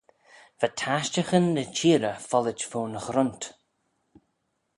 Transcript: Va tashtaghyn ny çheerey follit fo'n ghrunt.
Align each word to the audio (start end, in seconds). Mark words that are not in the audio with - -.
Va 0.59 0.67
tashtaghyn 0.79 1.45
ny 1.55 1.65
çheerey 1.75 2.19
follit 2.29 2.61
fo'n 2.69 2.93
ghrunt. 3.03 3.41